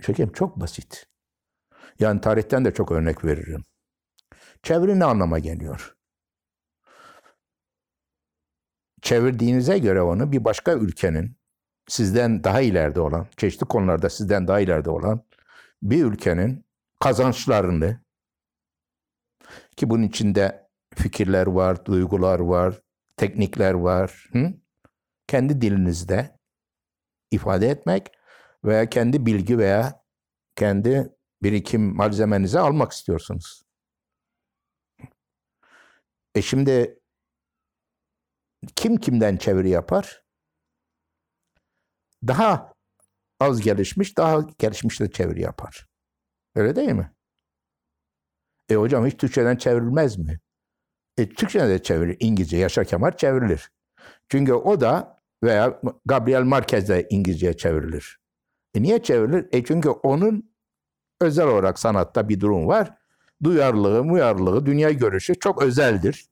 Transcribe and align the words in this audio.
Şekerim 0.00 0.32
çok 0.32 0.60
basit. 0.60 1.06
Yani 1.98 2.20
tarihten 2.20 2.64
de 2.64 2.74
çok 2.74 2.92
örnek 2.92 3.24
veririm. 3.24 3.64
Çeviri 4.62 4.98
ne 4.98 5.04
anlama 5.04 5.38
geliyor? 5.38 5.96
Çevirdiğinize 9.02 9.78
göre 9.78 10.02
onu 10.02 10.32
bir 10.32 10.44
başka 10.44 10.72
ülkenin 10.72 11.36
sizden 11.88 12.44
daha 12.44 12.60
ileride 12.60 13.00
olan, 13.00 13.26
çeşitli 13.36 13.66
konularda 13.66 14.10
sizden 14.10 14.48
daha 14.48 14.60
ileride 14.60 14.90
olan 14.90 15.24
bir 15.82 16.04
ülkenin 16.04 16.64
kazançlarını 17.00 18.00
ki 19.76 19.90
bunun 19.90 20.02
içinde 20.02 20.68
fikirler 20.94 21.46
var, 21.46 21.84
duygular 21.84 22.40
var, 22.40 22.80
teknikler 23.16 23.74
var. 23.74 24.28
Hı? 24.32 24.52
Kendi 25.26 25.60
dilinizde 25.60 26.38
ifade 27.30 27.68
etmek 27.68 28.17
veya 28.64 28.88
kendi 28.88 29.26
bilgi 29.26 29.58
veya 29.58 30.04
kendi 30.56 31.12
birikim 31.42 31.96
malzemenizi 31.96 32.58
almak 32.58 32.92
istiyorsunuz. 32.92 33.62
E 36.34 36.42
şimdi 36.42 37.00
kim 38.76 38.96
kimden 38.96 39.36
çeviri 39.36 39.70
yapar? 39.70 40.22
Daha 42.26 42.72
az 43.40 43.60
gelişmiş, 43.60 44.16
daha 44.16 44.40
gelişmiş 44.58 45.00
de 45.00 45.10
çeviri 45.10 45.40
yapar. 45.42 45.86
Öyle 46.54 46.76
değil 46.76 46.92
mi? 46.92 47.12
E 48.68 48.74
hocam 48.74 49.06
hiç 49.06 49.16
Türkçeden 49.16 49.56
çevrilmez 49.56 50.18
mi? 50.18 50.38
E, 51.18 51.28
Türkçeden 51.28 51.68
de 51.68 51.82
çevirilir. 51.82 52.16
İngilizce 52.20 52.56
Yaşar 52.56 52.84
Kemal 52.84 53.16
çevrilir. 53.16 53.70
Çünkü 54.28 54.52
o 54.52 54.80
da 54.80 55.20
veya 55.44 55.80
Gabriel 56.06 56.42
Marquez 56.42 56.88
de 56.88 57.06
İngilizceye 57.10 57.56
çevrilir. 57.56 58.18
E 58.74 58.82
niye 58.82 59.02
çevrilir? 59.02 59.46
E 59.52 59.64
çünkü 59.64 59.88
onun 59.88 60.50
özel 61.20 61.46
olarak 61.46 61.78
sanatta 61.78 62.28
bir 62.28 62.40
durum 62.40 62.66
var. 62.66 62.94
Duyarlılığı, 63.42 64.04
muyarlılığı, 64.04 64.66
dünya 64.66 64.90
görüşü 64.90 65.38
çok 65.38 65.62
özeldir. 65.62 66.28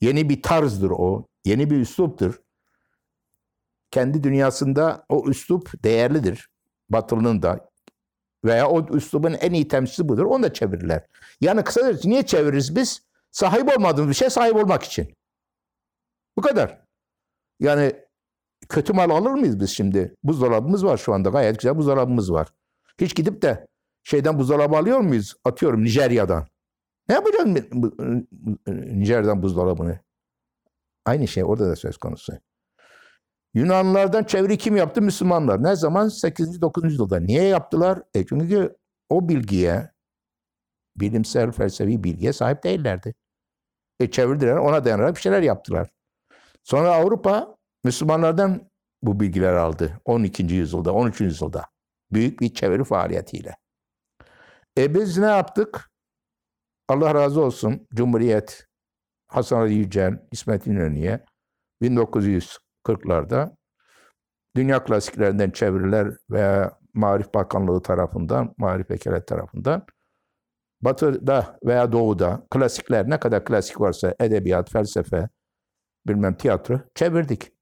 Yeni 0.00 0.28
bir 0.28 0.42
tarzdır 0.42 0.90
o. 0.90 1.26
Yeni 1.44 1.70
bir 1.70 1.76
üsluptur. 1.76 2.40
Kendi 3.90 4.22
dünyasında 4.22 5.06
o 5.08 5.30
üslup 5.30 5.84
değerlidir. 5.84 6.50
Batılı'nın 6.90 7.42
da 7.42 7.70
veya 8.44 8.68
o 8.68 8.96
üslubun 8.96 9.32
en 9.32 9.52
iyi 9.52 9.68
temsilcisi 9.68 10.08
budur. 10.08 10.24
Onu 10.24 10.42
da 10.42 10.52
çevirirler. 10.52 11.06
Yani 11.40 11.64
kısaca 11.64 11.98
niye 12.04 12.26
çeviririz 12.26 12.76
biz? 12.76 13.02
Sahip 13.30 13.76
olmadığımız 13.76 14.08
bir 14.10 14.14
şey 14.14 14.30
sahip 14.30 14.56
olmak 14.56 14.82
için. 14.82 15.14
Bu 16.36 16.42
kadar. 16.42 16.84
Yani 17.60 17.92
kötü 18.68 18.92
mal 18.92 19.10
alır 19.10 19.30
mıyız 19.30 19.60
biz 19.60 19.70
şimdi? 19.70 20.14
Buzdolabımız 20.22 20.84
var 20.84 20.96
şu 20.96 21.14
anda. 21.14 21.28
Gayet 21.28 21.58
güzel 21.58 21.76
buzdolabımız 21.76 22.32
var. 22.32 22.48
Hiç 23.00 23.14
gidip 23.14 23.42
de 23.42 23.66
şeyden 24.02 24.38
buzdolabı 24.38 24.76
alıyor 24.76 25.00
muyuz? 25.00 25.34
Atıyorum 25.44 25.84
Nijerya'dan. 25.84 26.46
Ne 27.08 27.14
yapacaksın 27.14 27.68
Nijerya'dan 28.66 29.42
buzdolabını? 29.42 29.98
Aynı 31.06 31.28
şey 31.28 31.44
orada 31.44 31.68
da 31.68 31.76
söz 31.76 31.96
konusu. 31.96 32.32
Yunanlılardan 33.54 34.24
çeviri 34.24 34.58
kim 34.58 34.76
yaptı? 34.76 35.02
Müslümanlar. 35.02 35.62
Ne 35.62 35.76
zaman? 35.76 36.08
8. 36.08 36.60
9. 36.60 36.84
yüzyılda. 36.84 37.20
Niye 37.20 37.42
yaptılar? 37.42 38.02
E 38.14 38.26
çünkü 38.26 38.76
o 39.08 39.28
bilgiye, 39.28 39.90
bilimsel 40.96 41.52
felsefi 41.52 42.04
bilgiye 42.04 42.32
sahip 42.32 42.64
değillerdi. 42.64 43.14
E 44.00 44.10
çevirdiler, 44.10 44.56
ona 44.56 44.84
dayanarak 44.84 45.16
bir 45.16 45.20
şeyler 45.20 45.42
yaptılar. 45.42 45.90
Sonra 46.64 46.94
Avrupa 46.94 47.53
Müslümanlardan 47.84 48.70
bu 49.02 49.20
bilgiler 49.20 49.54
aldı. 49.54 50.00
12. 50.04 50.42
yüzyılda, 50.42 50.92
13. 50.92 51.20
yüzyılda. 51.20 51.64
Büyük 52.12 52.40
bir 52.40 52.54
çeviri 52.54 52.84
faaliyetiyle. 52.84 53.56
E 54.78 54.94
biz 54.94 55.18
ne 55.18 55.26
yaptık? 55.26 55.90
Allah 56.88 57.14
razı 57.14 57.40
olsun 57.40 57.86
Cumhuriyet, 57.94 58.66
Hasan 59.26 59.60
Ali 59.60 59.74
Yücel, 59.74 60.18
İsmet 60.32 60.66
İnönü'ye 60.66 61.24
1940'larda 61.82 63.56
dünya 64.56 64.84
klasiklerinden 64.84 65.50
çeviriler 65.50 66.16
veya 66.30 66.78
Marif 66.94 67.34
Bakanlığı 67.34 67.82
tarafından, 67.82 68.54
Marif 68.58 68.90
Vekalet 68.90 69.26
tarafından 69.26 69.86
Batı'da 70.80 71.58
veya 71.64 71.92
Doğu'da 71.92 72.46
klasikler 72.50 73.10
ne 73.10 73.20
kadar 73.20 73.44
klasik 73.44 73.80
varsa 73.80 74.14
edebiyat, 74.20 74.70
felsefe, 74.70 75.28
bilmem 76.06 76.36
tiyatro 76.36 76.80
çevirdik. 76.94 77.53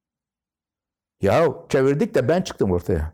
Ya 1.23 1.55
çevirdik 1.69 2.15
de 2.15 2.29
ben 2.29 2.43
çıktım 2.43 2.73
ortaya. 2.73 3.13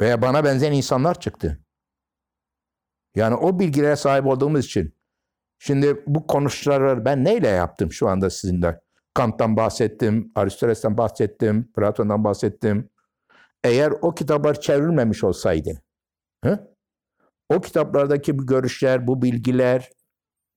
Veya 0.00 0.22
bana 0.22 0.44
benzeyen 0.44 0.72
insanlar 0.72 1.20
çıktı. 1.20 1.60
Yani 3.14 3.34
o 3.34 3.58
bilgilere 3.58 3.96
sahip 3.96 4.26
olduğumuz 4.26 4.64
için. 4.64 4.94
Şimdi 5.58 6.02
bu 6.06 6.26
konuşmaları 6.26 7.04
ben 7.04 7.24
neyle 7.24 7.48
yaptım 7.48 7.92
şu 7.92 8.08
anda 8.08 8.30
sizinle? 8.30 8.80
Kant'tan 9.14 9.56
bahsettim, 9.56 10.32
Aristoteles'ten 10.34 10.98
bahsettim, 10.98 11.72
Platon'dan 11.72 12.24
bahsettim. 12.24 12.90
Eğer 13.64 13.92
o 14.02 14.14
kitaplar 14.14 14.60
çevrilmemiş 14.60 15.24
olsaydı, 15.24 15.82
hı? 16.44 16.74
o 17.48 17.60
kitaplardaki 17.60 18.38
bu 18.38 18.46
görüşler, 18.46 19.06
bu 19.06 19.22
bilgiler 19.22 19.90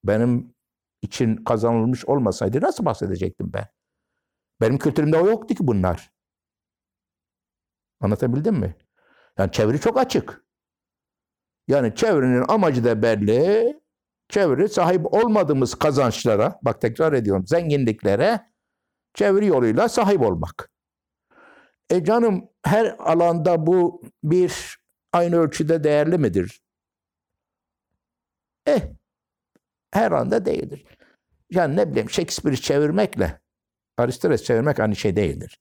benim 0.03 0.53
için 1.01 1.35
kazanılmış 1.35 2.05
olmasaydı 2.05 2.61
nasıl 2.61 2.85
bahsedecektim 2.85 3.53
ben? 3.53 3.67
Benim 4.62 4.78
kültürümde 4.78 5.18
o 5.18 5.28
yoktu 5.28 5.56
ki 5.56 5.68
bunlar. 5.68 6.12
Anlatabildim 8.02 8.56
mi? 8.56 8.75
Yani 9.38 9.52
çeviri 9.52 9.81
çok 9.81 9.97
açık. 9.97 10.44
Yani 11.68 11.96
çevirinin 11.96 12.46
amacı 12.47 12.84
da 12.84 13.02
belli. 13.02 13.80
Çeviri 14.30 14.70
sahip 14.70 15.14
olmadığımız 15.14 15.75
kazançlara, 15.75 16.59
bak 16.62 16.81
tekrar 16.81 17.14
ediyorum, 17.14 17.47
zenginliklere 17.47 18.50
çeviri 19.14 19.46
yoluyla 19.46 19.90
sahip 19.90 20.22
olmak. 20.22 20.70
E 21.90 22.03
canım 22.03 22.50
her 22.66 22.96
alanda 23.00 23.68
bu 23.68 24.02
bir 24.24 24.80
aynı 25.14 25.36
ölçüde 25.36 25.84
değerli 25.84 26.18
midir? 26.18 26.62
Eh, 28.66 28.81
her 29.91 30.12
anda 30.12 30.46
değildir. 30.46 30.86
Yani 31.52 31.76
ne 31.76 31.91
bileyim 31.91 32.09
Shakespeare'i 32.09 32.62
çevirmekle 32.62 33.41
Aristoteles 33.99 34.43
çevirmek 34.43 34.79
aynı 34.79 34.95
şey 34.95 35.15
değildir. 35.15 35.59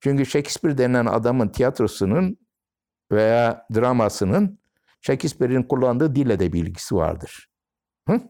Çünkü 0.00 0.26
Shakespeare 0.26 0.78
denilen 0.78 1.06
adamın 1.06 1.48
tiyatrosunun 1.48 2.38
veya 3.12 3.66
dramasının 3.74 4.58
Shakespeare'in 5.00 5.62
kullandığı 5.62 6.14
dille 6.14 6.38
de 6.40 6.52
bir 6.52 6.74
vardır. 6.92 7.48
Hı? 8.08 8.20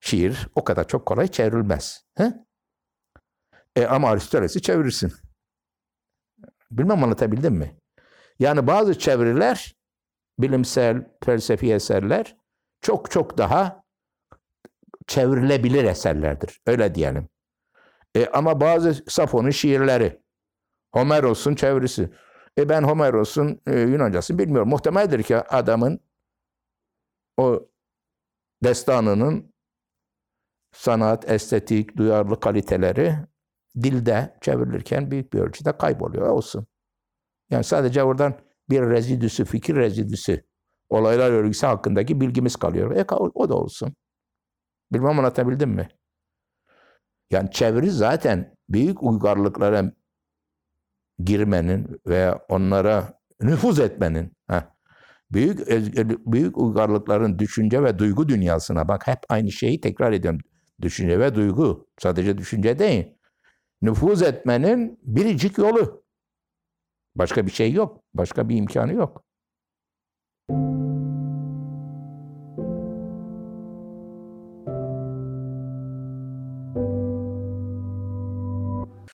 Şiir 0.00 0.48
o 0.54 0.64
kadar 0.64 0.88
çok 0.88 1.06
kolay 1.06 1.28
çevrilmez. 1.28 2.04
Hı? 2.18 2.46
E 3.76 3.86
ama 3.86 4.10
Aristoteles'i 4.10 4.62
çevirirsin. 4.62 5.12
Bilmem 6.70 7.04
anlatabildim 7.04 7.54
mi? 7.54 7.76
Yani 8.38 8.66
bazı 8.66 8.98
çeviriler, 8.98 9.74
bilimsel, 10.38 11.10
felsefi 11.24 11.72
eserler 11.72 12.36
çok 12.80 13.10
çok 13.10 13.38
daha 13.38 13.84
çevrilebilir 15.06 15.84
eserlerdir. 15.84 16.60
Öyle 16.66 16.94
diyelim. 16.94 17.28
E, 18.16 18.26
ama 18.26 18.60
bazı 18.60 19.04
Safon'un 19.08 19.50
şiirleri, 19.50 20.22
Homeros'un 20.92 21.54
çevirisi. 21.54 22.10
E 22.58 22.68
ben 22.68 22.82
Homeros'un 22.82 23.60
e, 23.66 23.80
Yunancası 23.80 24.38
bilmiyorum. 24.38 24.68
Muhtemeldir 24.68 25.22
ki 25.22 25.36
adamın 25.36 26.00
o 27.36 27.68
destanının 28.64 29.54
sanat, 30.72 31.30
estetik, 31.30 31.96
duyarlı 31.96 32.40
kaliteleri 32.40 33.16
dilde 33.82 34.38
çevrilirken 34.40 35.10
büyük 35.10 35.32
bir 35.32 35.38
ölçüde 35.38 35.76
kayboluyor. 35.76 36.28
Olsun. 36.28 36.66
Yani 37.50 37.64
sadece 37.64 38.02
oradan 38.02 38.38
bir 38.70 38.80
rezidüsü, 38.82 39.44
fikir 39.44 39.76
rezidüsü, 39.76 40.44
olaylar 40.88 41.30
örgüsü 41.30 41.66
hakkındaki 41.66 42.20
bilgimiz 42.20 42.56
kalıyor. 42.56 42.96
E, 42.96 43.04
o 43.34 43.48
da 43.48 43.54
olsun. 43.54 43.94
Bilmem 44.92 45.18
anlatabildim 45.18 45.70
mi? 45.70 45.88
Yani 47.30 47.50
çeviri 47.50 47.90
zaten 47.90 48.56
büyük 48.68 49.02
uygarlıklara 49.02 49.92
girmenin 51.18 52.00
veya 52.06 52.38
onlara 52.48 53.20
nüfuz 53.42 53.80
etmenin, 53.80 54.32
büyük 55.30 55.68
büyük 56.26 56.58
uygarlıkların 56.58 57.38
düşünce 57.38 57.82
ve 57.82 57.98
duygu 57.98 58.28
dünyasına 58.28 58.88
bak 58.88 59.06
hep 59.06 59.18
aynı 59.28 59.52
şeyi 59.52 59.80
tekrar 59.80 60.12
ediyorum. 60.12 60.40
Düşünce 60.82 61.20
ve 61.20 61.34
duygu. 61.34 61.88
Sadece 61.98 62.38
düşünce 62.38 62.78
değil. 62.78 63.14
Nüfuz 63.82 64.22
etmenin 64.22 64.98
biricik 65.02 65.58
yolu. 65.58 66.04
Başka 67.14 67.46
bir 67.46 67.50
şey 67.52 67.72
yok. 67.72 68.04
Başka 68.14 68.48
bir 68.48 68.56
imkanı 68.56 68.92
yok. 68.92 69.24